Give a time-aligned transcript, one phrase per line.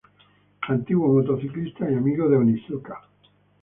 [0.67, 3.03] Antiguo motociclista y amigo de Onizuka.